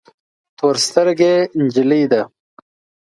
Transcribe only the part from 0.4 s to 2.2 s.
تور سترګي جلی